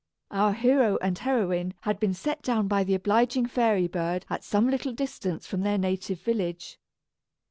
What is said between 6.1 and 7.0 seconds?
village.